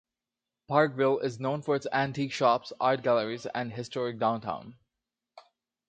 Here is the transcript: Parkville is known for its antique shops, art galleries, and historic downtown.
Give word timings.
Parkville 0.67 1.19
is 1.19 1.39
known 1.39 1.61
for 1.61 1.75
its 1.75 1.85
antique 1.93 2.31
shops, 2.31 2.73
art 2.79 3.03
galleries, 3.03 3.45
and 3.45 3.71
historic 3.71 4.17
downtown. 4.17 4.75